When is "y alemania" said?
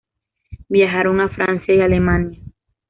1.75-2.39